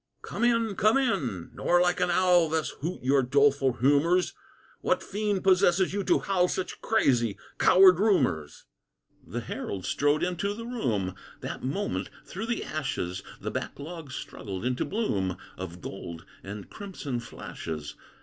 [0.23, 0.73] "Come in!
[0.73, 1.51] come in!
[1.53, 4.33] nor like an owl Thus hoot your doleful humors;
[4.79, 8.65] What fiend possesses you to howl Such crazy, coward rumors?"
[9.23, 14.65] The herald strode into the room; That moment, through the ashes, The back log struggled
[14.65, 17.93] into bloom Of gold and crimson flashes.